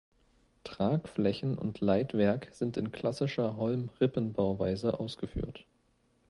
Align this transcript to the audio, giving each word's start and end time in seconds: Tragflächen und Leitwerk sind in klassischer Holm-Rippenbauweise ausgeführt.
Tragflächen 0.63 1.55
und 1.59 1.79
Leitwerk 1.79 2.47
sind 2.53 2.75
in 2.77 2.91
klassischer 2.91 3.55
Holm-Rippenbauweise 3.55 4.99
ausgeführt. 4.99 5.67